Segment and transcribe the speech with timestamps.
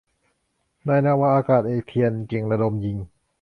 [0.87, 2.97] นายนาวาอากาศเอก เฑียร เก่งระดมยิง